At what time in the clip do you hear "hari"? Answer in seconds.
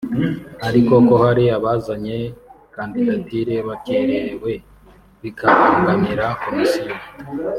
1.23-1.43